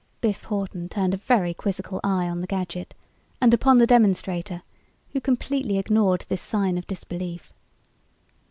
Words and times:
Biff 0.19 0.45
Hawton 0.45 0.89
turned 0.89 1.13
a 1.13 1.17
very 1.17 1.53
quizzical 1.53 1.99
eye 2.03 2.27
on 2.27 2.41
the 2.41 2.47
gadget 2.47 2.95
and 3.39 3.53
upon 3.53 3.77
the 3.77 3.85
demonstrator 3.85 4.63
who 5.13 5.21
completely 5.21 5.77
ignored 5.77 6.25
this 6.27 6.41
sign 6.41 6.79
of 6.79 6.87
disbelief. 6.87 7.53